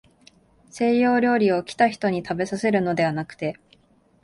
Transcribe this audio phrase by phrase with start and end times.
[0.71, 3.59] 西洋料理を、来た人にたべさせるのではなくて、